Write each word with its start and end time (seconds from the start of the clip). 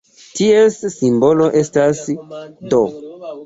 Ties 0.37 0.77
simbolo 0.95 1.51
estas 1.63 2.03
"d". 2.75 2.85